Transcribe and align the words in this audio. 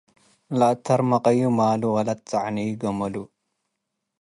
ለአተርመቀዩ 0.59 1.39
ማሉ 1.57 1.81
ወለጸዕነዩ 1.95 2.69
ገመሉ። 2.81 3.15